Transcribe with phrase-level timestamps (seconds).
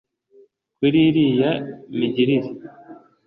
[0.77, 1.51] Kuri iriya
[1.97, 2.49] migirire